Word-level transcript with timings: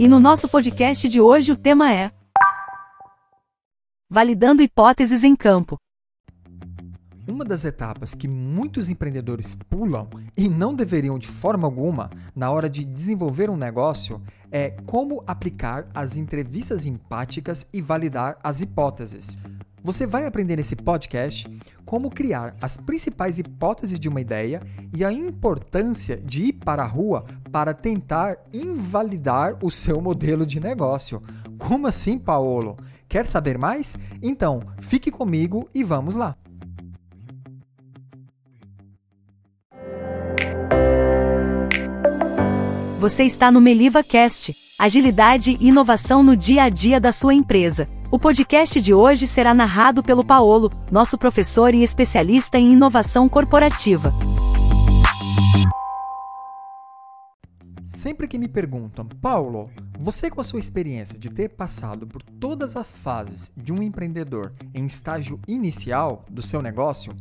E 0.00 0.06
no 0.06 0.20
nosso 0.20 0.48
podcast 0.48 1.08
de 1.08 1.20
hoje 1.20 1.50
o 1.50 1.56
tema 1.56 1.92
é 1.92 2.12
Validando 4.08 4.62
hipóteses 4.62 5.24
em 5.24 5.34
campo. 5.34 5.76
Uma 7.28 7.44
das 7.44 7.64
etapas 7.64 8.14
que 8.14 8.28
muitos 8.28 8.88
empreendedores 8.88 9.56
pulam 9.56 10.08
e 10.36 10.48
não 10.48 10.72
deveriam 10.72 11.18
de 11.18 11.26
forma 11.26 11.66
alguma 11.66 12.10
na 12.32 12.48
hora 12.48 12.70
de 12.70 12.84
desenvolver 12.84 13.50
um 13.50 13.56
negócio 13.56 14.22
é 14.52 14.70
como 14.86 15.24
aplicar 15.26 15.88
as 15.92 16.16
entrevistas 16.16 16.86
empáticas 16.86 17.66
e 17.72 17.82
validar 17.82 18.38
as 18.40 18.60
hipóteses. 18.60 19.36
Você 19.88 20.06
vai 20.06 20.26
aprender 20.26 20.56
nesse 20.56 20.76
podcast 20.76 21.50
como 21.86 22.10
criar 22.10 22.54
as 22.60 22.76
principais 22.76 23.38
hipóteses 23.38 23.98
de 23.98 24.06
uma 24.06 24.20
ideia 24.20 24.60
e 24.94 25.02
a 25.02 25.10
importância 25.10 26.18
de 26.18 26.42
ir 26.42 26.52
para 26.52 26.82
a 26.82 26.86
rua 26.86 27.24
para 27.50 27.72
tentar 27.72 28.36
invalidar 28.52 29.56
o 29.64 29.70
seu 29.70 29.98
modelo 30.02 30.44
de 30.44 30.60
negócio. 30.60 31.22
Como 31.56 31.86
assim, 31.86 32.18
Paulo? 32.18 32.76
Quer 33.08 33.24
saber 33.24 33.56
mais? 33.56 33.96
Então, 34.20 34.60
fique 34.78 35.10
comigo 35.10 35.66
e 35.74 35.82
vamos 35.82 36.16
lá. 36.16 36.36
Você 42.98 43.24
está 43.24 43.50
no 43.50 43.58
Meliva 43.58 44.04
Cast, 44.04 44.54
agilidade 44.78 45.56
e 45.58 45.68
inovação 45.68 46.22
no 46.22 46.36
dia 46.36 46.64
a 46.64 46.68
dia 46.68 47.00
da 47.00 47.10
sua 47.10 47.32
empresa. 47.32 47.88
O 48.10 48.18
podcast 48.18 48.80
de 48.80 48.94
hoje 48.94 49.26
será 49.26 49.52
narrado 49.52 50.02
pelo 50.02 50.24
Paolo, 50.24 50.70
nosso 50.90 51.18
professor 51.18 51.74
e 51.74 51.82
especialista 51.82 52.56
em 52.56 52.72
inovação 52.72 53.28
corporativa. 53.28 54.14
Sempre 57.84 58.26
que 58.26 58.38
me 58.38 58.48
perguntam, 58.48 59.06
Paulo, 59.06 59.68
você 59.98 60.30
com 60.30 60.40
a 60.40 60.44
sua 60.44 60.58
experiência 60.58 61.18
de 61.18 61.28
ter 61.28 61.50
passado 61.50 62.06
por 62.06 62.22
todas 62.22 62.76
as 62.76 62.96
fases 62.96 63.52
de 63.54 63.74
um 63.74 63.82
empreendedor 63.82 64.54
em 64.72 64.86
estágio 64.86 65.38
inicial 65.46 66.24
do 66.30 66.40
seu 66.40 66.62
negócio, 66.62 67.14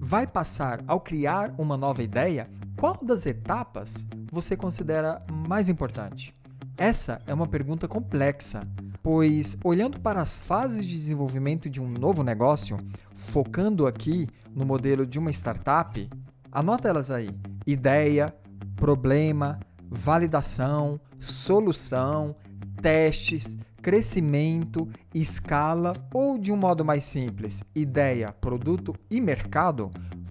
vai 0.00 0.26
passar 0.26 0.82
ao 0.88 0.98
criar 0.98 1.54
uma 1.56 1.76
nova 1.76 2.02
ideia? 2.02 2.50
Qual 2.76 2.98
das 3.00 3.26
etapas 3.26 4.04
você 4.32 4.56
considera 4.56 5.24
mais 5.46 5.68
importante? 5.68 6.34
Essa 6.76 7.22
é 7.28 7.32
uma 7.32 7.46
pergunta 7.46 7.86
complexa, 7.86 8.66
pois 9.06 9.56
olhando 9.62 10.00
para 10.00 10.20
as 10.20 10.40
fases 10.40 10.84
de 10.84 10.92
desenvolvimento 10.92 11.70
de 11.70 11.80
um 11.80 11.88
novo 11.88 12.24
negócio, 12.24 12.76
focando 13.14 13.86
aqui 13.86 14.26
no 14.52 14.66
modelo 14.66 15.06
de 15.06 15.16
uma 15.16 15.30
startup, 15.30 16.10
anota 16.50 16.88
elas 16.88 17.08
aí: 17.08 17.30
ideia, 17.64 18.34
problema, 18.74 19.60
validação, 19.88 21.00
solução, 21.20 22.34
testes, 22.82 23.56
crescimento, 23.80 24.88
escala 25.14 25.92
ou 26.12 26.36
de 26.36 26.50
um 26.50 26.56
modo 26.56 26.84
mais 26.84 27.04
simples, 27.04 27.62
ideia, 27.76 28.32
produto 28.32 28.92
e 29.08 29.20
mercado, 29.20 29.88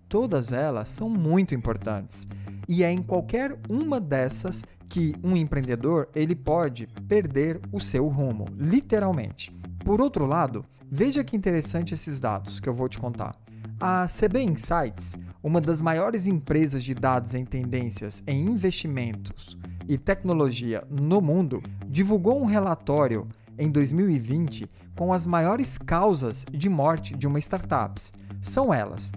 todas 0.10 0.52
elas 0.52 0.90
são 0.90 1.10
muito 1.10 1.56
importantes. 1.56 2.28
E 2.68 2.84
é 2.84 2.92
em 2.92 3.02
qualquer 3.02 3.58
uma 3.70 4.02
dessas 4.02 4.66
que 4.90 5.16
um 5.24 5.36
empreendedor 5.36 6.10
ele 6.16 6.36
pode 6.36 6.88
perder 7.08 7.60
o 7.72 7.80
seu 7.80 8.08
rumo, 8.08 8.46
literalmente. 8.58 9.52
Por 9.84 10.02
outro 10.02 10.26
lado, 10.26 10.66
veja 10.90 11.24
que 11.24 11.36
interessante 11.36 11.94
esses 11.94 12.20
dados 12.20 12.60
que 12.60 12.70
eu 12.70 12.74
vou 12.74 12.88
te 12.88 12.98
contar. 12.98 13.36
A 13.80 14.08
CB 14.08 14.42
Insights, 14.42 15.18
uma 15.44 15.60
das 15.60 15.82
maiores 15.82 16.28
empresas 16.28 16.84
de 16.84 16.94
dados 16.94 17.36
em 17.36 17.44
tendências 17.44 18.24
em 18.26 18.46
investimentos 18.46 19.58
e 19.88 19.98
tecnologia 19.98 20.84
no 20.90 21.22
mundo, 21.22 21.62
divulgou 21.88 22.42
um 22.42 22.46
relatório 22.46 23.28
em 23.58 23.70
2020 23.70 24.70
com 24.98 25.12
as 25.12 25.28
maiores 25.28 25.78
causas 25.78 26.46
de 26.52 26.70
morte 26.70 27.16
de 27.16 27.28
uma 27.28 27.40
startup. 27.40 28.02
São 28.42 28.74
elas: 28.74 29.12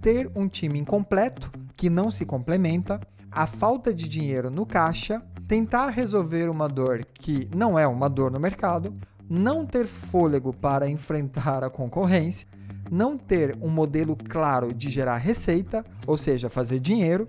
ter 0.00 0.30
um 0.34 0.48
time 0.48 0.78
incompleto 0.78 1.50
que 1.76 1.90
não 1.90 2.10
se 2.10 2.24
complementa, 2.24 3.00
a 3.34 3.46
falta 3.48 3.92
de 3.92 4.08
dinheiro 4.08 4.48
no 4.48 4.64
caixa, 4.64 5.20
tentar 5.48 5.88
resolver 5.88 6.48
uma 6.48 6.68
dor 6.68 7.04
que 7.12 7.48
não 7.54 7.76
é 7.76 7.84
uma 7.84 8.08
dor 8.08 8.30
no 8.30 8.38
mercado, 8.38 8.94
não 9.28 9.66
ter 9.66 9.86
fôlego 9.86 10.54
para 10.54 10.88
enfrentar 10.88 11.64
a 11.64 11.68
concorrência, 11.68 12.46
não 12.90 13.18
ter 13.18 13.58
um 13.60 13.68
modelo 13.68 14.16
claro 14.16 14.72
de 14.72 14.88
gerar 14.88 15.16
receita, 15.16 15.84
ou 16.06 16.16
seja, 16.16 16.48
fazer 16.48 16.78
dinheiro, 16.78 17.26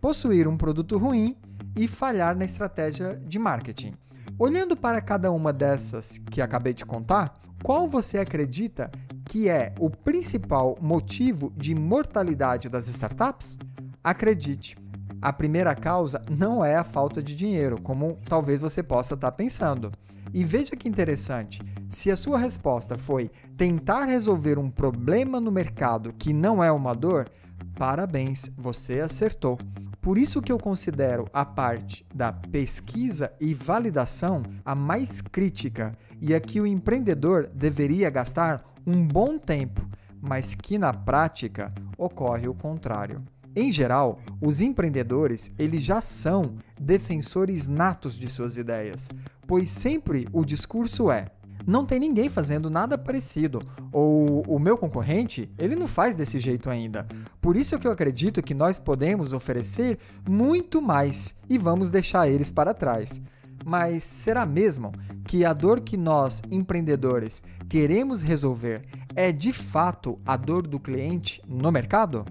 possuir 0.00 0.46
um 0.46 0.56
produto 0.56 0.96
ruim 0.96 1.36
e 1.76 1.88
falhar 1.88 2.36
na 2.36 2.44
estratégia 2.44 3.20
de 3.26 3.38
marketing. 3.38 3.94
Olhando 4.38 4.76
para 4.76 5.00
cada 5.00 5.32
uma 5.32 5.52
dessas 5.52 6.18
que 6.18 6.40
acabei 6.40 6.72
de 6.72 6.86
contar, 6.86 7.34
qual 7.64 7.88
você 7.88 8.18
acredita 8.18 8.92
que 9.24 9.48
é 9.48 9.74
o 9.80 9.90
principal 9.90 10.78
motivo 10.80 11.52
de 11.56 11.74
mortalidade 11.74 12.68
das 12.68 12.86
startups? 12.86 13.58
Acredite, 14.04 14.76
a 15.20 15.32
primeira 15.32 15.74
causa 15.74 16.22
não 16.30 16.64
é 16.64 16.76
a 16.76 16.84
falta 16.84 17.22
de 17.22 17.34
dinheiro, 17.34 17.80
como 17.80 18.18
talvez 18.28 18.60
você 18.60 18.82
possa 18.82 19.14
estar 19.14 19.32
pensando. 19.32 19.90
E 20.32 20.44
veja 20.44 20.76
que 20.76 20.88
interessante, 20.88 21.60
se 21.88 22.10
a 22.10 22.16
sua 22.16 22.38
resposta 22.38 22.96
foi 22.96 23.30
tentar 23.56 24.04
resolver 24.04 24.58
um 24.58 24.70
problema 24.70 25.40
no 25.40 25.50
mercado 25.50 26.12
que 26.12 26.32
não 26.32 26.62
é 26.62 26.70
uma 26.70 26.94
dor, 26.94 27.28
parabéns, 27.76 28.50
você 28.56 29.00
acertou. 29.00 29.58
Por 30.00 30.16
isso 30.16 30.40
que 30.40 30.52
eu 30.52 30.58
considero 30.58 31.26
a 31.32 31.44
parte 31.44 32.06
da 32.14 32.32
pesquisa 32.32 33.32
e 33.40 33.52
validação 33.52 34.42
a 34.64 34.74
mais 34.74 35.20
crítica 35.20 35.96
e 36.20 36.34
a 36.34 36.40
que 36.40 36.60
o 36.60 36.66
empreendedor 36.66 37.48
deveria 37.52 38.08
gastar 38.10 38.64
um 38.86 39.06
bom 39.06 39.38
tempo, 39.38 39.86
mas 40.20 40.54
que 40.54 40.78
na 40.78 40.92
prática 40.92 41.72
ocorre 41.96 42.48
o 42.48 42.54
contrário. 42.54 43.22
Em 43.58 43.72
geral, 43.72 44.20
os 44.40 44.60
empreendedores, 44.60 45.50
eles 45.58 45.82
já 45.82 46.00
são 46.00 46.54
defensores 46.80 47.66
natos 47.66 48.14
de 48.14 48.30
suas 48.30 48.56
ideias, 48.56 49.08
pois 49.48 49.68
sempre 49.68 50.28
o 50.32 50.44
discurso 50.44 51.10
é: 51.10 51.26
não 51.66 51.84
tem 51.84 51.98
ninguém 51.98 52.30
fazendo 52.30 52.70
nada 52.70 52.96
parecido, 52.96 53.60
ou 53.90 54.42
o 54.46 54.60
meu 54.60 54.78
concorrente, 54.78 55.50
ele 55.58 55.74
não 55.74 55.88
faz 55.88 56.14
desse 56.14 56.38
jeito 56.38 56.70
ainda. 56.70 57.04
Por 57.40 57.56
isso 57.56 57.74
é 57.74 57.78
que 57.80 57.88
eu 57.88 57.90
acredito 57.90 58.44
que 58.44 58.54
nós 58.54 58.78
podemos 58.78 59.32
oferecer 59.32 59.98
muito 60.24 60.80
mais 60.80 61.34
e 61.50 61.58
vamos 61.58 61.90
deixar 61.90 62.28
eles 62.28 62.52
para 62.52 62.72
trás. 62.72 63.20
Mas 63.66 64.04
será 64.04 64.46
mesmo 64.46 64.92
que 65.24 65.44
a 65.44 65.52
dor 65.52 65.80
que 65.80 65.96
nós, 65.96 66.40
empreendedores, 66.48 67.42
queremos 67.68 68.22
resolver 68.22 68.84
é 69.16 69.32
de 69.32 69.52
fato 69.52 70.16
a 70.24 70.36
dor 70.36 70.64
do 70.64 70.78
cliente 70.78 71.42
no 71.44 71.72
mercado? 71.72 72.24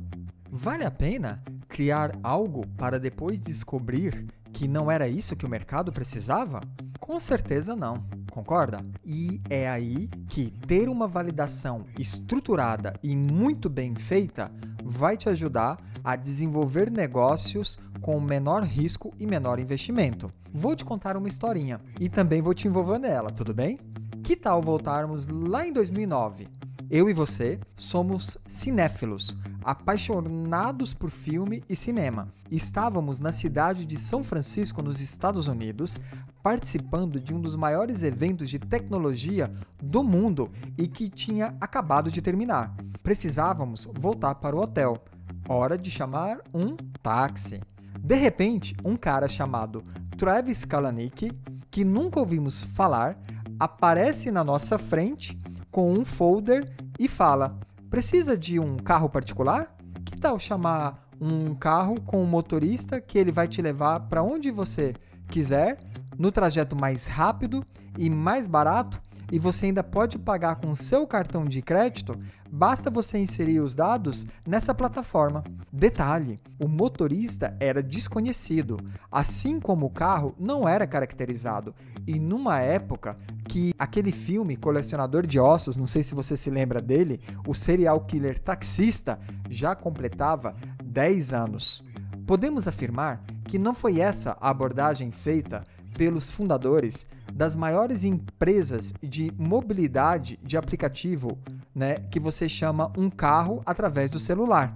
Vale 0.50 0.86
a 0.86 0.92
pena 0.92 1.44
criar 1.68 2.18
algo 2.24 2.66
para 2.78 3.00
depois 3.00 3.40
descobrir 3.40 4.28
que 4.54 4.68
não 4.68 4.90
era 4.90 5.08
isso 5.08 5.36
que 5.36 5.46
o 5.46 5.50
mercado 5.50 5.92
precisava? 5.92 6.62
Com 7.00 7.20
certeza 7.20 7.76
não, 7.76 8.06
concorda? 8.32 8.80
E 9.06 9.42
é 9.50 9.70
aí 9.70 10.08
que 10.30 10.52
ter 10.66 10.88
uma 10.88 11.08
validação 11.08 11.86
estruturada 12.00 12.94
e 13.04 13.16
muito 13.16 13.70
bem 13.70 13.94
feita 13.94 14.50
vai 14.84 15.18
te 15.18 15.28
ajudar 15.30 15.78
a 16.04 16.16
desenvolver 16.16 16.90
negócios 16.90 17.78
com 18.02 18.20
menor 18.20 18.64
risco 18.64 19.14
e 19.20 19.28
menor 19.28 19.60
investimento. 19.60 20.32
Vou 20.54 20.76
te 20.76 20.86
contar 20.86 21.18
uma 21.18 21.28
historinha 21.28 21.82
e 22.00 22.08
também 22.08 22.42
vou 22.42 22.54
te 22.54 22.68
envolver 22.68 23.00
nela, 23.00 23.32
tudo 23.32 23.54
bem? 23.54 23.78
Que 24.24 24.36
tal 24.36 24.62
voltarmos 24.62 25.28
lá 25.28 25.68
em 25.68 25.74
2009? 25.74 26.48
Eu 26.90 27.10
e 27.10 27.14
você 27.14 27.60
somos 27.76 28.38
cinéfilos 28.48 29.36
apaixonados 29.68 30.94
por 30.94 31.10
filme 31.10 31.62
e 31.68 31.76
cinema. 31.76 32.30
Estávamos 32.50 33.20
na 33.20 33.34
cidade 33.34 33.86
de 33.86 33.98
São 33.98 34.24
Francisco, 34.24 34.82
nos 34.82 35.02
Estados 35.02 35.50
Unidos, 35.50 36.00
participando 36.42 37.20
de 37.20 37.34
um 37.34 37.42
dos 37.42 37.58
maiores 37.58 38.02
eventos 38.02 38.50
de 38.50 38.60
tecnologia 38.60 39.52
do 39.84 40.06
mundo 40.06 40.50
e 40.78 40.88
que 40.88 41.10
tinha 41.10 41.54
acabado 41.60 42.10
de 42.10 42.22
terminar. 42.22 42.78
Precisávamos 43.04 43.90
voltar 43.94 44.36
para 44.36 44.56
o 44.56 44.62
hotel. 44.62 45.04
Hora 45.50 45.78
de 45.78 45.92
chamar 45.92 46.40
um 46.54 46.78
táxi. 47.04 47.60
De 48.00 48.16
repente, 48.16 48.74
um 48.86 48.96
cara 48.96 49.28
chamado 49.28 49.84
Travis 50.18 50.64
Kalanick, 50.64 51.30
que 51.70 51.84
nunca 51.84 52.22
ouvimos 52.22 52.64
falar, 52.64 53.20
aparece 53.60 54.32
na 54.32 54.46
nossa 54.46 54.78
frente 54.78 55.38
com 55.70 55.92
um 55.92 56.06
folder 56.06 56.74
e 56.98 57.10
fala: 57.10 57.60
Precisa 57.90 58.38
de 58.38 58.60
um 58.60 58.78
carro 58.78 59.10
particular? 59.10 59.76
Que 60.06 60.20
tal 60.20 60.38
chamar 60.38 61.08
um 61.20 61.56
carro 61.56 62.00
com 62.02 62.22
um 62.22 62.26
motorista 62.26 63.02
que 63.02 63.18
ele 63.18 63.32
vai 63.32 63.48
te 63.48 63.62
levar 63.62 64.02
para 64.02 64.22
onde 64.22 64.52
você 64.52 64.94
quiser, 65.30 65.80
no 66.18 66.32
trajeto 66.32 66.76
mais 66.76 67.08
rápido 67.08 67.66
e 67.98 68.10
mais 68.10 68.46
barato 68.46 69.02
e 69.32 69.38
você 69.38 69.68
ainda 69.68 69.84
pode 69.84 70.18
pagar 70.18 70.56
com 70.56 70.74
seu 70.74 71.06
cartão 71.06 71.46
de 71.46 71.62
crédito, 71.62 72.18
basta 72.50 72.90
você 72.90 73.18
inserir 73.18 73.60
os 73.60 73.76
dados 73.76 74.26
nessa 74.46 74.74
plataforma. 74.74 75.44
Detalhe: 75.72 76.40
o 76.60 76.68
motorista 76.68 77.56
era 77.60 77.84
desconhecido, 77.84 78.78
assim 79.12 79.60
como 79.60 79.86
o 79.86 79.90
carro 79.90 80.34
não 80.40 80.68
era 80.68 80.88
caracterizado. 80.88 81.76
E 82.06 82.18
numa 82.20 82.60
época 82.60 83.18
que 83.50 83.74
aquele 83.78 84.12
filme 84.12 84.56
Colecionador 84.56 85.28
de 85.28 85.40
Ossos, 85.40 85.76
não 85.76 85.88
sei 85.88 86.04
se 86.04 86.16
você 86.16 86.38
se 86.38 86.50
lembra 86.50 86.82
dele, 86.82 87.20
o 87.46 87.54
serial 87.54 88.00
killer 88.02 88.40
taxista 88.40 89.20
já 89.50 89.76
completava 89.76 90.56
10 90.84 91.34
anos. 91.34 91.84
Podemos 92.26 92.68
afirmar 92.68 93.24
que 93.44 93.58
não 93.58 93.74
foi 93.74 94.00
essa 94.00 94.38
a 94.42 94.50
abordagem 94.50 95.12
feita 95.12 95.64
pelos 95.98 96.30
fundadores 96.30 97.08
das 97.38 97.56
maiores 97.56 98.04
empresas 98.04 98.96
de 99.02 99.32
mobilidade 99.38 100.40
de 100.42 100.58
aplicativo, 100.58 101.38
né, 101.74 102.00
que 102.10 102.20
você 102.20 102.50
chama 102.50 102.92
um 102.98 103.12
carro 103.12 103.62
através 103.64 104.10
do 104.10 104.20
celular. 104.20 104.76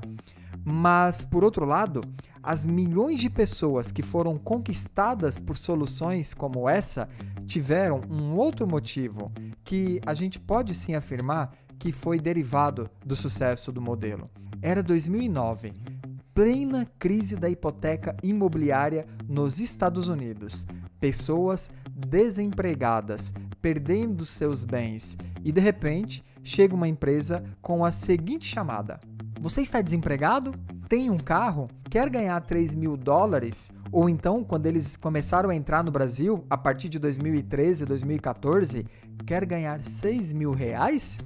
Mas, 0.64 1.24
por 1.24 1.44
outro 1.44 1.66
lado, 1.66 2.02
as 2.44 2.64
milhões 2.64 3.20
de 3.20 3.32
pessoas 3.32 3.92
que 3.92 4.04
foram 4.04 4.38
conquistadas 4.38 5.40
por 5.40 5.58
soluções 5.58 6.36
como 6.36 6.70
essa 6.70 7.10
tiveram 7.48 8.00
um 8.08 8.36
outro 8.36 8.68
motivo 8.68 9.32
que 9.64 10.00
a 10.06 10.14
gente 10.14 10.40
pode 10.40 10.76
sim 10.76 10.94
afirmar 10.94 11.52
que 11.80 11.92
foi 11.92 12.20
derivado 12.20 12.92
do 13.04 13.16
sucesso 13.16 13.72
do 13.72 13.82
modelo. 13.82 14.30
Era 14.62 14.84
2009 14.84 15.74
plena 16.34 16.88
crise 16.98 17.36
da 17.36 17.50
hipoteca 17.50 18.16
imobiliária 18.24 19.06
nos 19.28 19.60
Estados 19.60 20.08
Unidos. 20.08 20.66
Pessoas 21.00 21.70
desempregadas, 22.08 23.32
perdendo 23.62 24.26
seus 24.26 24.64
bens, 24.64 25.18
e 25.44 25.52
de 25.52 25.62
repente 25.62 26.24
chega 26.44 26.76
uma 26.76 26.88
empresa 26.88 27.44
com 27.62 27.86
a 27.86 27.92
seguinte 27.92 28.46
chamada: 28.46 29.00
Você 29.40 29.62
está 29.62 29.82
desempregado? 29.82 30.54
Tem 30.90 31.10
um 31.10 31.18
carro? 31.18 31.70
Quer 31.90 32.10
ganhar 32.10 32.40
3 32.42 32.74
mil 32.74 32.98
dólares? 32.98 33.72
Ou 33.92 34.10
então, 34.10 34.44
quando 34.44 34.66
eles 34.66 34.96
começaram 34.96 35.50
a 35.50 35.56
entrar 35.56 35.84
no 35.84 35.92
Brasil, 35.92 36.46
a 36.50 36.58
partir 36.58 36.90
de 36.90 36.98
2013, 37.00 37.86
2014, 37.86 38.86
quer 39.26 39.46
ganhar 39.46 39.84
6 39.84 40.34
mil 40.34 40.52
reais? 40.52 41.18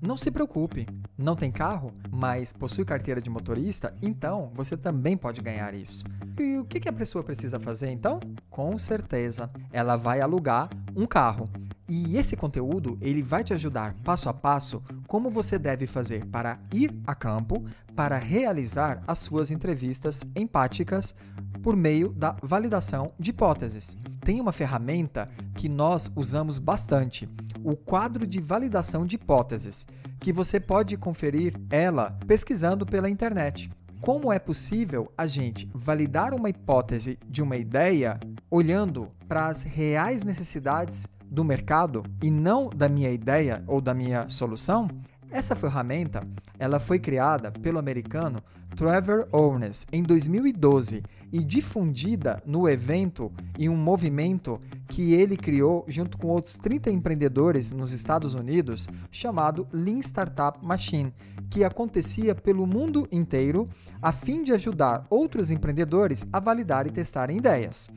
Não 0.00 0.16
se 0.16 0.30
preocupe, 0.30 0.86
não 1.16 1.36
tem 1.36 1.52
carro, 1.52 1.92
mas 2.10 2.52
possui 2.52 2.84
carteira 2.84 3.20
de 3.20 3.28
motorista, 3.28 3.94
então 4.00 4.50
você 4.54 4.76
também 4.76 5.16
pode 5.16 5.42
ganhar 5.42 5.74
isso. 5.74 6.04
E 6.40 6.58
o 6.58 6.64
que 6.64 6.88
a 6.88 6.92
pessoa 6.92 7.22
precisa 7.22 7.60
fazer 7.60 7.90
então? 7.90 8.18
Com 8.48 8.78
certeza, 8.78 9.50
ela 9.70 9.96
vai 9.96 10.22
alugar 10.22 10.70
um 10.96 11.06
carro. 11.06 11.50
E 11.86 12.16
esse 12.16 12.34
conteúdo 12.34 12.96
ele 13.02 13.20
vai 13.20 13.44
te 13.44 13.52
ajudar 13.52 13.94
passo 14.02 14.28
a 14.28 14.32
passo 14.32 14.82
como 15.06 15.28
você 15.28 15.58
deve 15.58 15.86
fazer 15.86 16.24
para 16.26 16.58
ir 16.72 16.94
a 17.06 17.14
campo 17.14 17.62
para 17.94 18.16
realizar 18.16 19.02
as 19.06 19.18
suas 19.18 19.50
entrevistas 19.50 20.22
empáticas 20.34 21.14
por 21.62 21.76
meio 21.76 22.08
da 22.08 22.34
validação 22.42 23.12
de 23.18 23.30
hipóteses. 23.30 23.98
Tem 24.20 24.40
uma 24.40 24.52
ferramenta 24.52 25.28
que 25.54 25.68
nós 25.68 26.10
usamos 26.16 26.58
bastante, 26.58 27.28
o 27.62 27.76
quadro 27.76 28.26
de 28.26 28.40
validação 28.40 29.04
de 29.04 29.16
hipóteses, 29.16 29.86
que 30.18 30.32
você 30.32 30.58
pode 30.58 30.96
conferir 30.96 31.54
ela 31.68 32.16
pesquisando 32.26 32.86
pela 32.86 33.10
internet. 33.10 33.70
Como 34.00 34.32
é 34.32 34.38
possível 34.38 35.12
a 35.16 35.26
gente 35.26 35.68
validar 35.74 36.32
uma 36.32 36.48
hipótese 36.48 37.18
de 37.28 37.42
uma 37.42 37.58
ideia 37.58 38.18
olhando 38.50 39.08
para 39.28 39.48
as 39.48 39.62
reais 39.62 40.22
necessidades 40.22 41.06
do 41.22 41.44
mercado 41.44 42.02
e 42.22 42.30
não 42.30 42.70
da 42.70 42.88
minha 42.88 43.10
ideia 43.10 43.62
ou 43.66 43.78
da 43.78 43.92
minha 43.92 44.26
solução? 44.26 44.88
Essa 45.30 45.54
ferramenta, 45.54 46.26
ela 46.58 46.80
foi 46.80 46.98
criada 46.98 47.52
pelo 47.52 47.78
americano 47.78 48.42
Trevor 48.76 49.28
Owens 49.32 49.86
em 49.92 50.02
2012 50.02 51.02
e 51.32 51.44
difundida 51.44 52.42
no 52.44 52.68
evento 52.68 53.30
em 53.56 53.68
um 53.68 53.76
movimento 53.76 54.60
que 54.88 55.14
ele 55.14 55.36
criou 55.36 55.84
junto 55.86 56.18
com 56.18 56.28
outros 56.28 56.56
30 56.56 56.90
empreendedores 56.90 57.72
nos 57.72 57.92
Estados 57.92 58.34
Unidos, 58.34 58.88
chamado 59.10 59.68
Lean 59.72 60.00
Startup 60.00 60.58
Machine, 60.64 61.14
que 61.48 61.62
acontecia 61.62 62.34
pelo 62.34 62.66
mundo 62.66 63.06
inteiro 63.12 63.66
a 64.02 64.12
fim 64.12 64.42
de 64.42 64.52
ajudar 64.52 65.06
outros 65.08 65.50
empreendedores 65.52 66.26
a 66.32 66.40
validar 66.40 66.86
e 66.88 66.90
testarem 66.90 67.36
ideias. 67.36 67.88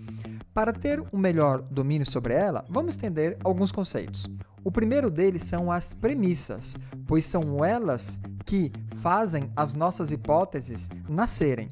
Para 0.53 0.71
ter 0.71 1.03
um 1.12 1.18
melhor 1.18 1.63
domínio 1.63 2.06
sobre 2.06 2.35
ela, 2.35 2.63
vamos 2.69 2.95
entender 2.95 3.38
alguns 3.44 3.71
conceitos. 3.71 4.30
O 4.63 4.71
primeiro 4.71 5.12
deles 5.12 5.44
são 5.44 5.69
as 5.69 5.94
premissas, 5.94 6.77
pois 7.06 7.25
são 7.25 7.63
elas 7.65 8.18
que 8.45 8.71
fazem 9.01 9.51
as 9.56 9.74
nossas 9.74 10.12
hipóteses 10.12 10.89
nascerem. 11.10 11.69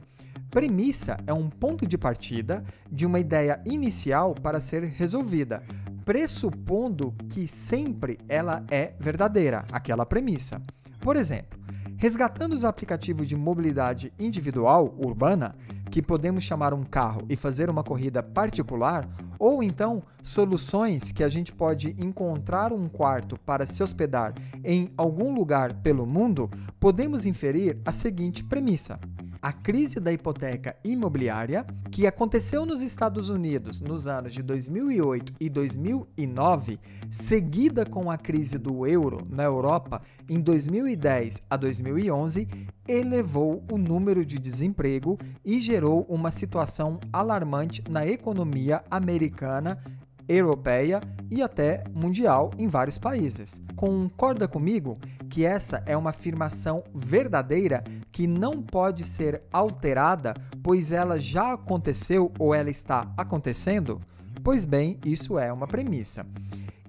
Premissa 0.49 1.15
é 1.25 1.31
um 1.31 1.49
ponto 1.49 1.87
de 1.87 1.97
partida 1.97 2.61
de 2.91 3.05
uma 3.05 3.19
ideia 3.19 3.61
inicial 3.65 4.35
para 4.35 4.59
ser 4.59 4.83
resolvida, 4.83 5.63
pressupondo 6.03 7.15
que 7.29 7.47
sempre 7.47 8.19
ela 8.27 8.65
é 8.69 8.93
verdadeira, 8.99 9.65
aquela 9.71 10.05
premissa. 10.05 10.61
Por 10.99 11.15
exemplo, 11.15 11.57
resgatando 11.95 12.51
os 12.51 12.65
aplicativos 12.65 13.25
de 13.25 13.37
mobilidade 13.37 14.11
individual 14.19 14.93
urbana, 14.97 15.55
que 15.91 16.01
podemos 16.01 16.43
chamar 16.43 16.73
um 16.73 16.83
carro 16.83 17.21
e 17.29 17.35
fazer 17.35 17.69
uma 17.69 17.83
corrida 17.83 18.23
particular, 18.23 19.07
ou 19.37 19.61
então 19.61 20.01
soluções 20.23 21.11
que 21.11 21.23
a 21.23 21.29
gente 21.29 21.51
pode 21.51 21.93
encontrar 21.99 22.71
um 22.71 22.87
quarto 22.87 23.37
para 23.45 23.65
se 23.65 23.83
hospedar 23.83 24.33
em 24.63 24.89
algum 24.95 25.33
lugar 25.33 25.73
pelo 25.73 26.05
mundo, 26.05 26.49
podemos 26.79 27.25
inferir 27.25 27.77
a 27.83 27.91
seguinte 27.91 28.41
premissa: 28.41 28.99
a 29.41 29.51
crise 29.51 29.99
da 29.99 30.13
hipoteca 30.13 30.75
imobiliária, 30.83 31.65
que 31.89 32.05
aconteceu 32.05 32.65
nos 32.65 32.83
Estados 32.83 33.29
Unidos 33.29 33.81
nos 33.81 34.05
anos 34.05 34.33
de 34.33 34.43
2008 34.43 35.33
e 35.39 35.49
2009, 35.49 36.79
seguida 37.09 37.85
com 37.85 38.11
a 38.11 38.17
crise 38.17 38.57
do 38.59 38.85
euro 38.85 39.25
na 39.27 39.43
Europa 39.43 40.01
em 40.29 40.39
2010 40.39 41.41
a 41.49 41.57
2011, 41.57 42.47
elevou 42.87 43.63
o 43.71 43.77
número 43.77 44.23
de 44.23 44.37
desemprego 44.37 45.17
e 45.43 45.59
gerou 45.59 46.05
uma 46.07 46.29
situação 46.29 46.99
alarmante 47.11 47.83
na 47.89 48.05
economia 48.05 48.83
americana 48.91 49.81
europeia 50.27 51.01
e 51.29 51.41
até 51.41 51.83
mundial 51.93 52.51
em 52.57 52.67
vários 52.67 52.97
países. 52.97 53.61
Concorda 53.75 54.47
comigo 54.47 54.97
que 55.29 55.45
essa 55.45 55.81
é 55.85 55.95
uma 55.95 56.09
afirmação 56.09 56.83
verdadeira 56.93 57.83
que 58.11 58.27
não 58.27 58.61
pode 58.61 59.05
ser 59.05 59.41
alterada, 59.51 60.33
pois 60.61 60.91
ela 60.91 61.19
já 61.19 61.53
aconteceu 61.53 62.31
ou 62.37 62.53
ela 62.53 62.69
está 62.69 63.11
acontecendo? 63.15 64.01
Pois 64.43 64.65
bem, 64.65 64.99
isso 65.05 65.39
é 65.39 65.51
uma 65.51 65.67
premissa. 65.67 66.25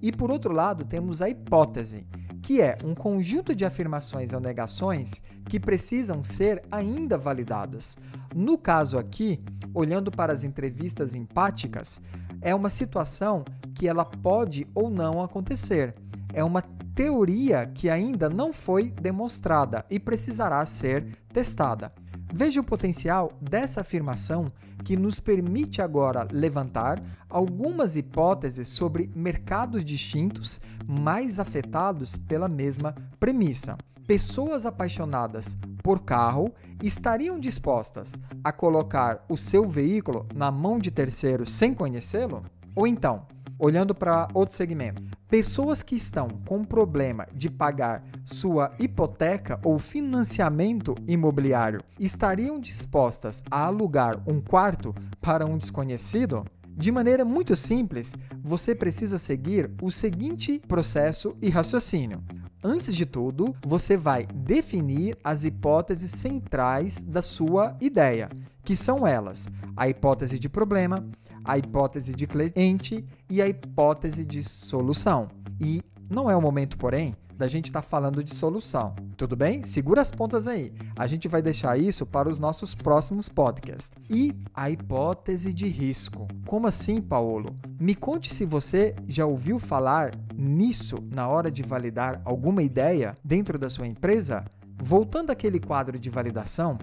E 0.01 0.11
por 0.11 0.31
outro 0.31 0.53
lado, 0.53 0.85
temos 0.85 1.23
a 1.23 1.29
hipótese, 1.29 2.05
que 2.43 2.61
é 2.61 2.77
um 2.85 2.95
conjunto 2.95 3.55
de 3.55 3.65
afirmações 3.65 4.33
ou 4.33 4.41
negações 4.41 5.23
que 5.49 5.61
precisam 5.61 6.25
ser 6.25 6.63
ainda 6.71 7.17
validadas. 7.17 7.97
No 8.35 8.59
caso 8.59 8.99
aqui, 8.99 9.41
olhando 9.73 10.11
para 10.11 10.33
as 10.33 10.43
entrevistas 10.43 11.15
empáticas, 11.15 12.03
é 12.43 12.55
uma 12.55 12.69
situação 12.69 13.45
que 13.75 13.89
ela 13.89 14.05
pode 14.05 14.67
ou 14.75 14.91
não 14.91 15.23
acontecer. 15.23 15.95
É 16.35 16.45
uma 16.45 16.63
teoria 16.95 17.67
que 17.67 17.89
ainda 17.89 18.29
não 18.29 18.53
foi 18.53 18.91
demonstrada 18.91 19.85
e 19.89 19.99
precisará 19.99 20.65
ser 20.67 21.17
testada. 21.33 21.93
Veja 22.35 22.61
o 22.61 22.65
potencial 22.65 23.33
dessa 23.41 23.83
afirmação 23.83 24.53
que 24.85 24.97
nos 24.97 25.21
permite 25.21 25.81
agora 25.81 26.27
levantar 26.31 27.03
algumas 27.29 27.95
hipóteses 27.95 28.69
sobre 28.69 29.11
mercados 29.15 29.85
distintos 29.85 30.61
mais 30.87 31.39
afetados 31.39 32.17
pela 32.17 32.49
mesma 32.49 32.95
premissa. 33.21 33.77
Pessoas 34.07 34.67
apaixonadas 34.67 35.57
por 35.83 36.01
carro 36.01 36.53
estariam 36.83 37.39
dispostas 37.39 38.15
a 38.43 38.51
colocar 38.51 39.25
o 39.29 39.37
seu 39.37 39.69
veículo 39.69 40.27
na 40.35 40.51
mão 40.51 40.79
de 40.79 40.91
terceiros 40.91 41.53
sem 41.53 41.73
conhecê-lo? 41.73 42.45
Ou 42.75 42.87
então, 42.87 43.27
olhando 43.59 43.95
para 43.95 44.27
outro 44.35 44.57
segmento, 44.57 45.01
pessoas 45.29 45.85
que 45.85 45.95
estão 45.95 46.29
com 46.47 46.65
problema 46.65 47.29
de 47.33 47.49
pagar 47.49 48.03
sua 48.25 48.73
hipoteca 48.77 49.61
ou 49.65 49.79
financiamento 49.79 50.97
imobiliário 51.07 51.81
estariam 51.99 52.59
dispostas 52.59 53.45
a 53.49 53.67
alugar 53.67 54.21
um 54.27 54.41
quarto 54.41 54.93
para 55.21 55.47
um 55.47 55.57
desconhecido? 55.57 56.45
De 56.67 56.91
maneira 56.91 57.25
muito 57.25 57.55
simples, 57.55 58.17
você 58.43 58.75
precisa 58.75 59.19
seguir 59.19 59.71
o 59.81 59.91
seguinte 59.91 60.61
processo 60.67 61.37
e 61.41 61.49
raciocínio. 61.49 62.21
Antes 62.65 62.95
de 62.95 63.05
tudo, 63.05 63.57
você 63.67 63.97
vai 63.97 64.25
definir 64.27 65.19
as 65.25 65.45
hipóteses 65.45 66.13
centrais 66.13 67.03
da 67.03 67.21
sua 67.21 67.77
ideia, 67.81 68.29
que 68.63 68.77
são 68.77 69.05
elas: 69.05 69.49
a 69.77 69.89
hipótese 69.89 70.39
de 70.39 70.49
problema, 70.49 71.05
a 71.45 71.59
hipótese 71.59 72.15
de 72.15 72.25
cliente 72.25 73.05
e 73.29 73.43
a 73.43 73.49
hipótese 73.49 74.25
de 74.25 74.45
solução. 74.45 75.29
E 75.61 75.83
Não 76.09 76.31
é 76.31 76.37
o 76.37 76.43
momento, 76.43 76.77
porém, 76.77 77.17
da 77.43 77.49
gente 77.49 77.65
estar 77.65 77.83
tá 77.83 77.89
falando 77.89 78.23
de 78.23 78.33
solução. 78.33 78.95
Tudo 79.17 79.35
bem? 79.35 79.65
Segura 79.65 80.01
as 80.01 80.13
pontas 80.13 80.47
aí. 80.47 80.73
A 80.97 81.09
gente 81.09 81.27
vai 81.27 81.43
deixar 81.43 81.77
isso 81.77 82.07
para 82.07 82.29
os 82.29 82.39
nossos 82.39 82.73
próximos 82.73 83.29
podcasts. 83.29 83.91
E 84.09 84.33
a 84.55 84.71
hipótese 84.71 85.53
de 85.53 85.67
risco. 85.67 86.29
Como 86.47 86.69
assim, 86.69 87.01
Paulo? 87.01 87.49
Me 87.81 87.97
conte 87.97 88.33
se 88.33 88.47
você 88.47 88.95
já 89.09 89.27
ouviu 89.27 89.59
falar 89.59 90.13
nisso 90.37 90.99
na 91.13 91.27
hora 91.27 91.51
de 91.51 91.65
validar 91.65 92.23
alguma 92.25 92.63
ideia 92.63 93.17
dentro 93.25 93.59
da 93.59 93.69
sua 93.69 93.89
empresa. 93.89 94.45
Voltando 94.81 95.31
àquele 95.31 95.59
quadro 95.59 95.99
de 95.99 96.11
validação, 96.11 96.79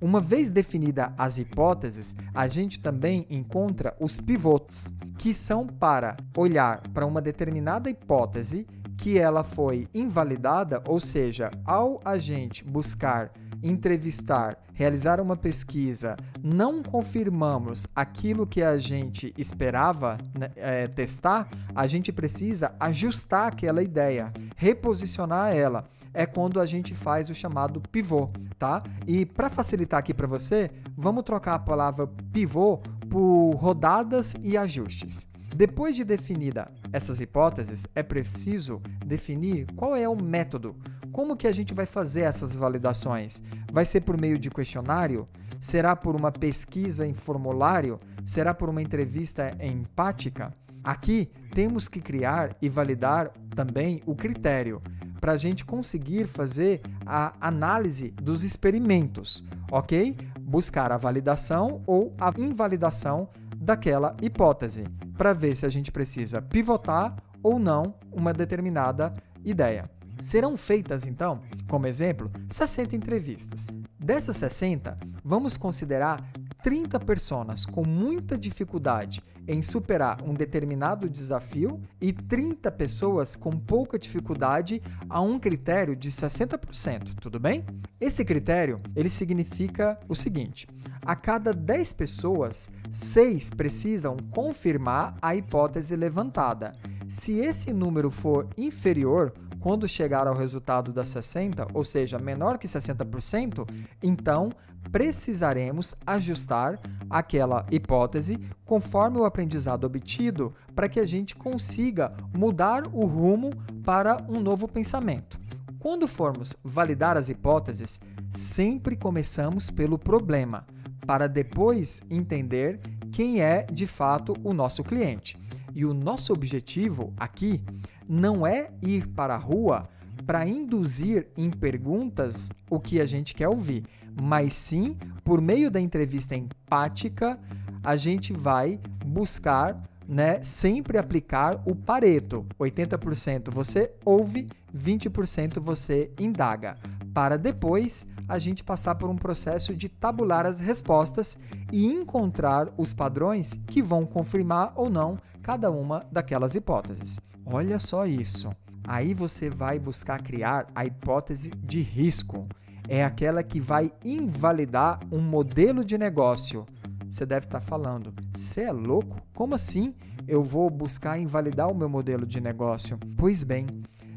uma 0.00 0.20
vez 0.20 0.48
definida 0.48 1.12
as 1.18 1.38
hipóteses, 1.38 2.14
a 2.32 2.46
gente 2.46 2.78
também 2.78 3.26
encontra 3.28 3.96
os 3.98 4.20
pivots, 4.20 4.94
que 5.18 5.34
são 5.34 5.66
para 5.66 6.16
olhar 6.36 6.82
para 6.90 7.04
uma 7.04 7.20
determinada 7.20 7.90
hipótese 7.90 8.64
que 9.04 9.18
ela 9.18 9.44
foi 9.44 9.86
invalidada, 9.92 10.82
ou 10.88 10.98
seja, 10.98 11.50
ao 11.62 12.00
a 12.02 12.16
gente 12.16 12.64
buscar 12.64 13.30
entrevistar, 13.62 14.56
realizar 14.72 15.20
uma 15.20 15.36
pesquisa, 15.36 16.16
não 16.42 16.82
confirmamos 16.82 17.86
aquilo 17.94 18.46
que 18.46 18.62
a 18.62 18.78
gente 18.78 19.34
esperava 19.36 20.16
né, 20.38 20.50
é, 20.56 20.86
testar, 20.86 21.50
a 21.74 21.86
gente 21.86 22.10
precisa 22.12 22.74
ajustar 22.80 23.48
aquela 23.48 23.82
ideia, 23.82 24.32
reposicionar 24.56 25.54
ela. 25.54 25.84
É 26.14 26.24
quando 26.24 26.58
a 26.58 26.64
gente 26.64 26.94
faz 26.94 27.28
o 27.28 27.34
chamado 27.34 27.82
pivô, 27.82 28.30
tá? 28.58 28.82
E 29.06 29.26
para 29.26 29.50
facilitar 29.50 30.00
aqui 30.00 30.14
para 30.14 30.26
você, 30.26 30.70
vamos 30.96 31.24
trocar 31.24 31.56
a 31.56 31.58
palavra 31.58 32.06
pivô 32.32 32.78
por 33.10 33.50
rodadas 33.56 34.34
e 34.42 34.56
ajustes. 34.56 35.28
Depois 35.54 35.94
de 35.94 36.02
definida 36.02 36.72
essas 36.92 37.20
hipóteses, 37.20 37.86
é 37.94 38.02
preciso 38.02 38.80
definir 39.04 39.66
qual 39.76 39.94
é 39.94 40.08
o 40.08 40.20
método. 40.20 40.74
Como 41.12 41.36
que 41.36 41.46
a 41.46 41.52
gente 41.52 41.72
vai 41.72 41.86
fazer 41.86 42.22
essas 42.22 42.56
validações? 42.56 43.42
Vai 43.72 43.84
ser 43.84 44.00
por 44.00 44.20
meio 44.20 44.38
de 44.38 44.50
questionário? 44.50 45.28
Será 45.60 45.94
por 45.94 46.16
uma 46.16 46.32
pesquisa 46.32 47.06
em 47.06 47.14
formulário? 47.14 48.00
Será 48.24 48.52
por 48.52 48.68
uma 48.68 48.82
entrevista 48.82 49.56
empática? 49.60 50.52
Aqui 50.82 51.30
temos 51.54 51.88
que 51.88 52.00
criar 52.00 52.56
e 52.60 52.68
validar 52.68 53.30
também 53.54 54.02
o 54.04 54.14
critério 54.14 54.82
para 55.20 55.32
a 55.32 55.36
gente 55.38 55.64
conseguir 55.64 56.26
fazer 56.26 56.82
a 57.06 57.32
análise 57.40 58.10
dos 58.10 58.42
experimentos, 58.42 59.42
ok? 59.72 60.16
Buscar 60.38 60.92
a 60.92 60.98
validação 60.98 61.82
ou 61.86 62.12
a 62.20 62.30
invalidação 62.36 63.28
daquela 63.56 64.14
hipótese 64.20 64.84
para 65.16 65.32
ver 65.32 65.56
se 65.56 65.64
a 65.64 65.70
gente 65.70 65.90
precisa 65.90 66.42
pivotar 66.42 67.16
ou 67.44 67.60
não 67.60 67.94
uma 68.10 68.32
determinada 68.32 69.12
ideia. 69.44 69.88
Serão 70.18 70.56
feitas, 70.56 71.06
então, 71.06 71.42
como 71.68 71.86
exemplo, 71.86 72.30
60 72.48 72.96
entrevistas. 72.96 73.68
Dessas 73.98 74.36
60, 74.36 74.98
vamos 75.22 75.56
considerar 75.56 76.24
30 76.62 76.98
pessoas 77.00 77.66
com 77.66 77.86
muita 77.86 78.38
dificuldade 78.38 79.22
em 79.46 79.60
superar 79.62 80.22
um 80.22 80.32
determinado 80.32 81.10
desafio 81.10 81.80
e 82.00 82.12
30 82.12 82.70
pessoas 82.72 83.36
com 83.36 83.50
pouca 83.50 83.98
dificuldade 83.98 84.80
a 85.08 85.20
um 85.20 85.38
critério 85.38 85.94
de 85.94 86.10
60%, 86.10 87.14
tudo 87.20 87.38
bem? 87.38 87.66
Esse 88.00 88.24
critério, 88.24 88.80
ele 88.96 89.10
significa 89.10 89.98
o 90.08 90.14
seguinte: 90.14 90.66
a 91.04 91.14
cada 91.14 91.52
10 91.52 91.92
pessoas, 91.92 92.70
6 92.90 93.50
precisam 93.50 94.16
confirmar 94.30 95.18
a 95.20 95.36
hipótese 95.36 95.94
levantada. 95.94 96.72
Se 97.14 97.38
esse 97.38 97.72
número 97.72 98.10
for 98.10 98.48
inferior, 98.58 99.32
quando 99.60 99.86
chegar 99.86 100.26
ao 100.26 100.36
resultado 100.36 100.92
das 100.92 101.08
60, 101.08 101.68
ou 101.72 101.84
seja, 101.84 102.18
menor 102.18 102.58
que 102.58 102.66
60%, 102.66 103.66
então 104.02 104.50
precisaremos 104.90 105.94
ajustar 106.04 106.78
aquela 107.08 107.64
hipótese 107.70 108.36
conforme 108.64 109.18
o 109.18 109.24
aprendizado 109.24 109.84
obtido 109.84 110.52
para 110.74 110.88
que 110.88 110.98
a 110.98 111.06
gente 111.06 111.36
consiga 111.36 112.12
mudar 112.36 112.82
o 112.92 113.06
rumo 113.06 113.50
para 113.84 114.16
um 114.28 114.40
novo 114.40 114.66
pensamento. 114.66 115.40
Quando 115.78 116.08
formos 116.08 116.56
validar 116.64 117.16
as 117.16 117.28
hipóteses, 117.28 118.00
sempre 118.28 118.96
começamos 118.96 119.70
pelo 119.70 119.98
problema, 119.98 120.66
para 121.06 121.28
depois 121.28 122.02
entender 122.10 122.80
quem 123.12 123.40
é 123.40 123.62
de 123.62 123.86
fato 123.86 124.34
o 124.42 124.52
nosso 124.52 124.82
cliente. 124.82 125.43
E 125.74 125.84
o 125.84 125.92
nosso 125.92 126.32
objetivo 126.32 127.12
aqui 127.16 127.60
não 128.08 128.46
é 128.46 128.70
ir 128.80 129.08
para 129.08 129.34
a 129.34 129.38
rua 129.38 129.88
para 130.26 130.46
induzir 130.46 131.26
em 131.36 131.50
perguntas 131.50 132.50
o 132.70 132.78
que 132.80 133.00
a 133.00 133.04
gente 133.04 133.34
quer 133.34 133.48
ouvir, 133.48 133.84
mas 134.20 134.54
sim, 134.54 134.96
por 135.24 135.40
meio 135.40 135.70
da 135.70 135.80
entrevista 135.80 136.34
empática, 136.34 137.38
a 137.82 137.96
gente 137.96 138.32
vai 138.32 138.80
buscar 139.04 139.82
né, 140.06 140.42
sempre 140.42 140.98
aplicar 140.98 141.62
o 141.66 141.74
Pareto. 141.74 142.46
80% 142.58 143.50
você 143.50 143.90
ouve, 144.04 144.48
20% 144.74 145.60
você 145.60 146.10
indaga, 146.18 146.76
para 147.14 147.38
depois 147.38 148.04
a 148.28 148.38
gente 148.40 148.64
passar 148.64 148.96
por 148.96 149.08
um 149.08 149.16
processo 149.16 149.74
de 149.74 149.88
tabular 149.88 150.44
as 150.44 150.60
respostas 150.60 151.38
e 151.72 151.86
encontrar 151.86 152.68
os 152.76 152.92
padrões 152.92 153.54
que 153.68 153.80
vão 153.80 154.04
confirmar 154.04 154.72
ou 154.74 154.90
não 154.90 155.16
cada 155.40 155.70
uma 155.70 156.04
daquelas 156.10 156.56
hipóteses. 156.56 157.20
Olha 157.46 157.78
só 157.78 158.04
isso. 158.04 158.50
Aí 158.86 159.14
você 159.14 159.48
vai 159.48 159.78
buscar 159.78 160.20
criar 160.22 160.66
a 160.74 160.84
hipótese 160.84 161.50
de 161.50 161.80
risco. 161.80 162.46
É 162.88 163.04
aquela 163.04 163.42
que 163.42 163.60
vai 163.60 163.92
invalidar 164.04 164.98
um 165.12 165.20
modelo 165.20 165.84
de 165.84 165.96
negócio. 165.96 166.66
Você 167.08 167.24
deve 167.24 167.46
estar 167.46 167.60
falando, 167.60 168.12
você 168.34 168.62
é 168.62 168.72
louco? 168.72 169.22
Como 169.32 169.54
assim 169.54 169.94
eu 170.26 170.42
vou 170.42 170.68
buscar 170.68 171.18
invalidar 171.18 171.70
o 171.70 171.74
meu 171.74 171.88
modelo 171.88 172.26
de 172.26 172.40
negócio? 172.40 172.98
Pois 173.16 173.44
bem, 173.44 173.66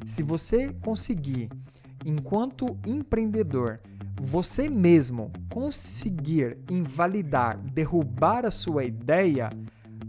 se 0.06 0.24
você 0.24 0.74
conseguir, 0.84 1.50
enquanto 2.08 2.78
empreendedor, 2.86 3.82
você 4.20 4.70
mesmo 4.70 5.30
conseguir 5.50 6.58
invalidar, 6.72 7.60
derrubar 7.60 8.46
a 8.46 8.52
sua 8.52 8.86
ideia, 8.86 9.50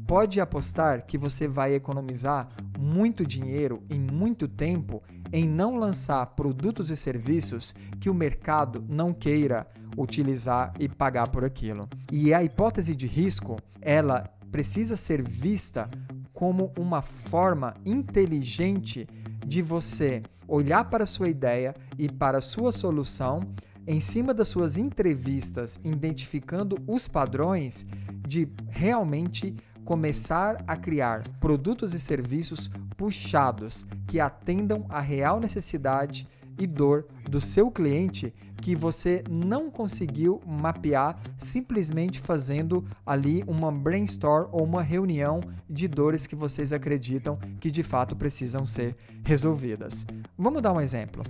pode 0.06 0.40
apostar 0.40 1.04
que 1.04 1.18
você 1.18 1.48
vai 1.48 1.74
economizar 1.74 2.48
muito 2.78 3.26
dinheiro 3.26 3.82
e 3.90 3.98
muito 3.98 4.46
tempo 4.46 5.02
em 5.32 5.46
não 5.46 5.76
lançar 5.76 6.24
produtos 6.26 6.88
e 6.90 6.96
serviços 6.96 7.74
que 8.00 8.08
o 8.08 8.14
mercado 8.14 8.82
não 8.88 9.12
queira 9.12 9.66
utilizar 9.96 10.72
e 10.78 10.88
pagar 10.88 11.28
por 11.28 11.44
aquilo. 11.44 11.88
E 12.12 12.32
a 12.32 12.44
hipótese 12.44 12.94
de 12.94 13.08
risco, 13.08 13.56
ela 13.82 14.22
precisa 14.52 14.94
ser 14.94 15.20
vista 15.20 15.90
como 16.32 16.72
uma 16.78 17.02
forma 17.02 17.74
inteligente 17.84 19.06
de 19.44 19.60
você 19.60 20.22
olhar 20.48 20.84
para 20.84 21.04
a 21.04 21.06
sua 21.06 21.28
ideia 21.28 21.76
e 21.98 22.10
para 22.10 22.38
a 22.38 22.40
sua 22.40 22.72
solução 22.72 23.40
em 23.86 24.00
cima 24.00 24.34
das 24.34 24.48
suas 24.48 24.76
entrevistas, 24.76 25.78
identificando 25.84 26.76
os 26.86 27.06
padrões 27.06 27.86
de 28.26 28.48
realmente 28.68 29.54
começar 29.84 30.62
a 30.66 30.76
criar 30.76 31.22
produtos 31.40 31.94
e 31.94 31.98
serviços 31.98 32.70
puxados 32.96 33.86
que 34.06 34.20
atendam 34.20 34.84
à 34.88 35.00
real 35.00 35.40
necessidade 35.40 36.28
e 36.58 36.66
dor 36.66 37.06
do 37.30 37.40
seu 37.40 37.70
cliente 37.70 38.34
que 38.60 38.74
você 38.74 39.22
não 39.28 39.70
conseguiu 39.70 40.40
mapear 40.46 41.18
simplesmente 41.36 42.20
fazendo 42.20 42.84
ali 43.06 43.42
uma 43.46 43.72
brainstorm 43.72 44.48
ou 44.52 44.64
uma 44.64 44.82
reunião 44.82 45.40
de 45.68 45.88
dores 45.88 46.26
que 46.26 46.36
vocês 46.36 46.72
acreditam 46.72 47.38
que 47.60 47.70
de 47.70 47.82
fato 47.82 48.16
precisam 48.16 48.66
ser 48.66 48.96
resolvidas. 49.24 50.06
Vamos 50.36 50.62
dar 50.62 50.72
um 50.72 50.80
exemplo. 50.80 51.22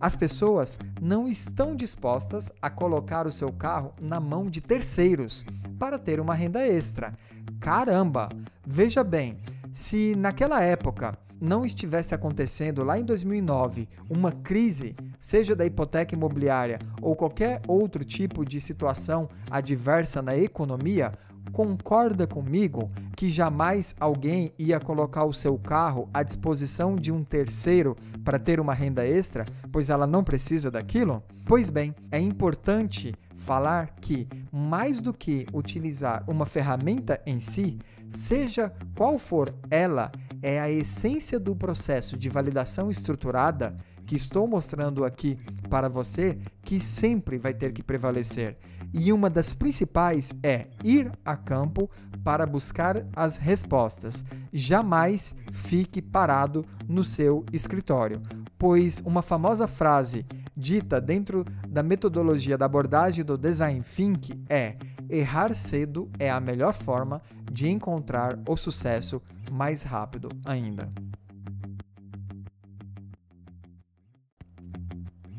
As 0.00 0.16
pessoas 0.16 0.78
não 1.00 1.28
estão 1.28 1.76
dispostas 1.76 2.50
a 2.62 2.70
colocar 2.70 3.26
o 3.26 3.32
seu 3.32 3.52
carro 3.52 3.92
na 4.00 4.18
mão 4.18 4.48
de 4.48 4.62
terceiros 4.62 5.44
para 5.78 5.98
ter 5.98 6.18
uma 6.18 6.34
renda 6.34 6.66
extra. 6.66 7.12
Caramba! 7.60 8.30
Veja 8.66 9.04
bem, 9.04 9.36
se 9.72 10.14
naquela 10.16 10.62
época 10.62 11.18
não 11.40 11.64
estivesse 11.64 12.14
acontecendo 12.14 12.84
lá 12.84 12.98
em 12.98 13.04
2009 13.04 13.88
uma 14.08 14.30
crise, 14.30 14.94
seja 15.18 15.56
da 15.56 15.64
hipoteca 15.64 16.14
imobiliária 16.14 16.78
ou 17.00 17.16
qualquer 17.16 17.62
outro 17.66 18.04
tipo 18.04 18.44
de 18.44 18.60
situação 18.60 19.28
adversa 19.50 20.20
na 20.20 20.36
economia, 20.36 21.12
concorda 21.52 22.26
comigo 22.26 22.90
que 23.16 23.28
jamais 23.28 23.94
alguém 23.98 24.52
ia 24.58 24.78
colocar 24.78 25.24
o 25.24 25.32
seu 25.32 25.58
carro 25.58 26.08
à 26.12 26.22
disposição 26.22 26.94
de 26.94 27.10
um 27.10 27.24
terceiro 27.24 27.96
para 28.24 28.38
ter 28.38 28.60
uma 28.60 28.74
renda 28.74 29.06
extra, 29.06 29.44
pois 29.72 29.90
ela 29.90 30.06
não 30.06 30.22
precisa 30.22 30.70
daquilo? 30.70 31.22
Pois 31.44 31.70
bem, 31.70 31.94
é 32.10 32.18
importante 32.18 33.14
falar 33.34 33.94
que, 34.00 34.28
mais 34.52 35.00
do 35.00 35.12
que 35.12 35.46
utilizar 35.52 36.22
uma 36.28 36.46
ferramenta 36.46 37.20
em 37.26 37.38
si, 37.40 37.78
seja 38.10 38.72
qual 38.96 39.18
for 39.18 39.52
ela, 39.70 40.12
é 40.42 40.60
a 40.60 40.70
essência 40.70 41.38
do 41.38 41.54
processo 41.54 42.16
de 42.16 42.28
validação 42.28 42.90
estruturada 42.90 43.76
que 44.06 44.16
estou 44.16 44.46
mostrando 44.46 45.04
aqui 45.04 45.38
para 45.68 45.88
você 45.88 46.38
que 46.62 46.80
sempre 46.80 47.38
vai 47.38 47.54
ter 47.54 47.72
que 47.72 47.82
prevalecer. 47.82 48.56
E 48.92 49.12
uma 49.12 49.30
das 49.30 49.54
principais 49.54 50.32
é 50.42 50.66
ir 50.82 51.12
a 51.24 51.36
campo 51.36 51.88
para 52.24 52.44
buscar 52.44 53.06
as 53.14 53.36
respostas. 53.36 54.24
Jamais 54.52 55.34
fique 55.52 56.02
parado 56.02 56.64
no 56.88 57.04
seu 57.04 57.44
escritório, 57.52 58.20
pois 58.58 59.00
uma 59.06 59.22
famosa 59.22 59.68
frase 59.68 60.26
dita 60.56 61.00
dentro 61.00 61.44
da 61.68 61.82
metodologia 61.82 62.58
da 62.58 62.66
abordagem 62.66 63.24
do 63.24 63.38
design 63.38 63.80
thinking 63.80 64.44
é: 64.48 64.76
errar 65.08 65.54
cedo 65.54 66.10
é 66.18 66.30
a 66.30 66.40
melhor 66.40 66.74
forma 66.74 67.22
de 67.50 67.68
encontrar 67.68 68.38
o 68.48 68.56
sucesso 68.56 69.20
mais 69.50 69.82
rápido 69.82 70.28
ainda. 70.44 70.88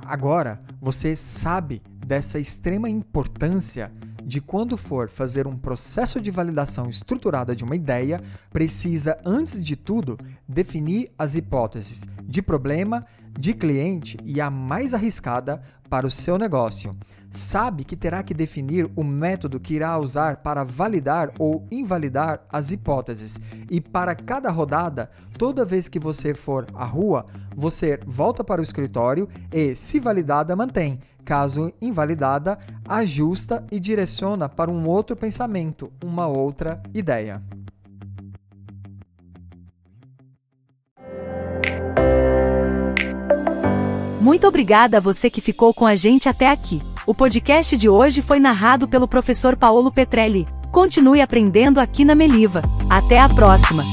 Agora, 0.05 0.61
você 0.81 1.15
sabe 1.15 1.81
dessa 2.05 2.37
extrema 2.37 2.89
importância 2.89 3.91
de 4.23 4.41
quando 4.41 4.77
for 4.77 5.09
fazer 5.09 5.47
um 5.47 5.57
processo 5.57 6.19
de 6.19 6.31
validação 6.31 6.89
estruturada 6.89 7.55
de 7.55 7.63
uma 7.63 7.75
ideia, 7.75 8.21
precisa, 8.49 9.17
antes 9.25 9.61
de 9.61 9.75
tudo, 9.75 10.17
definir 10.47 11.11
as 11.17 11.35
hipóteses 11.35 12.03
de 12.23 12.41
problema, 12.41 13.05
de 13.37 13.53
cliente 13.53 14.17
e 14.23 14.39
a 14.39 14.49
mais 14.49 14.93
arriscada 14.93 15.61
para 15.89 16.07
o 16.07 16.11
seu 16.11 16.37
negócio. 16.37 16.95
Sabe 17.31 17.85
que 17.85 17.95
terá 17.95 18.21
que 18.21 18.33
definir 18.33 18.91
o 18.93 19.05
método 19.05 19.57
que 19.57 19.73
irá 19.73 19.97
usar 19.97 20.37
para 20.37 20.65
validar 20.65 21.31
ou 21.39 21.65
invalidar 21.71 22.41
as 22.51 22.71
hipóteses. 22.71 23.39
E 23.69 23.79
para 23.79 24.13
cada 24.13 24.51
rodada, 24.51 25.09
toda 25.37 25.63
vez 25.63 25.87
que 25.87 25.97
você 25.97 26.33
for 26.33 26.67
à 26.75 26.83
rua, 26.83 27.25
você 27.55 27.97
volta 28.05 28.43
para 28.43 28.59
o 28.59 28.63
escritório 28.63 29.29
e, 29.49 29.73
se 29.77 29.97
validada, 29.97 30.57
mantém. 30.57 30.99
Caso 31.23 31.71
invalidada, 31.81 32.59
ajusta 32.85 33.65
e 33.71 33.79
direciona 33.79 34.49
para 34.49 34.69
um 34.69 34.85
outro 34.85 35.15
pensamento, 35.15 35.89
uma 36.03 36.27
outra 36.27 36.83
ideia. 36.93 37.41
Muito 44.19 44.45
obrigada 44.45 44.97
a 44.97 45.01
você 45.01 45.29
que 45.29 45.39
ficou 45.39 45.73
com 45.73 45.85
a 45.85 45.95
gente 45.95 46.27
até 46.27 46.49
aqui. 46.49 46.90
O 47.11 47.13
podcast 47.13 47.75
de 47.75 47.89
hoje 47.89 48.21
foi 48.21 48.39
narrado 48.39 48.87
pelo 48.87 49.05
professor 49.05 49.57
Paulo 49.57 49.91
Petrelli. 49.91 50.47
Continue 50.71 51.19
aprendendo 51.19 51.77
aqui 51.81 52.05
na 52.05 52.15
Meliva. 52.15 52.61
Até 52.89 53.19
a 53.19 53.27
próxima! 53.27 53.83